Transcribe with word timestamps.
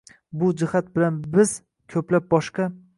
Bu 0.43 0.47
jihat 0.61 0.89
bilan 0.97 1.21
biz 1.37 1.55
ko‘plab 1.95 2.31
boshqa 2.37 2.73